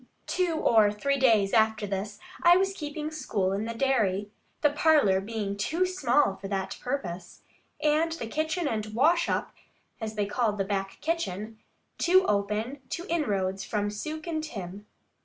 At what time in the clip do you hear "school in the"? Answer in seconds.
3.11-3.75